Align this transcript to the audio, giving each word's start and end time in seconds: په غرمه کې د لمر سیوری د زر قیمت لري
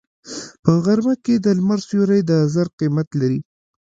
په 0.63 0.71
غرمه 0.83 1.15
کې 1.23 1.35
د 1.45 1.45
لمر 1.57 1.79
سیوری 1.87 2.21
د 2.29 2.31
زر 2.53 2.67
قیمت 2.79 3.07
لري 3.21 3.39